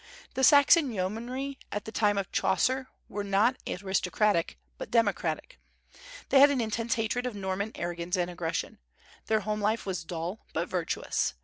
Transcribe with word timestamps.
The 0.33 0.43
Saxon 0.43 0.91
yeomanry 0.91 1.59
at 1.71 1.85
the 1.85 1.91
time 1.91 2.17
of 2.17 2.31
Chaucer 2.31 2.87
were 3.07 3.23
not 3.23 3.57
aristocratic, 3.69 4.57
but 4.79 4.89
democratic. 4.89 5.59
They 6.29 6.39
had 6.39 6.49
an 6.49 6.59
intense 6.59 6.95
hatred 6.95 7.27
of 7.27 7.35
Norman 7.35 7.71
arrogance 7.75 8.17
and 8.17 8.27
aggression. 8.31 8.79
Their 9.27 9.41
home 9.41 9.61
life 9.61 9.85
was 9.85 10.03
dull, 10.03 10.39
but 10.53 10.67
virtuous. 10.67 11.35